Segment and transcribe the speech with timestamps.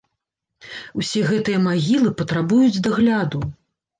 [1.01, 3.45] Усе гэтыя магілы патрабуюць дагляду.